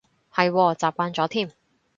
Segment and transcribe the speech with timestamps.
[0.33, 1.53] 係喎，習慣咗添